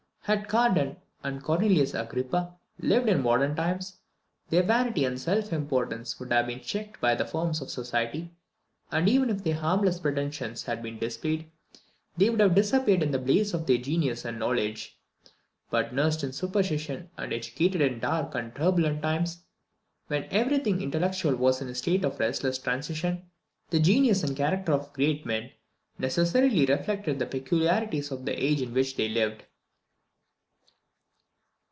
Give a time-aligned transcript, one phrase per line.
[0.25, 3.97] Had Cardan and Cornelius Agrippa lived in modern times,
[4.51, 8.31] their vanity and self importance would have been checked by the forms of society,
[8.91, 11.49] and even if their harmless pretensions had been displayed,
[12.17, 14.95] they would have disappeared in the blaze of their genius and knowledge.
[15.71, 19.41] But nursed in superstition, and educated in dark and turbulent times,
[20.05, 23.25] when every thing intellectual was in a state of restless transition,
[23.71, 25.51] the genius and character of great men
[25.97, 29.45] necessarily reflected the peculiarities of the age in which they lived.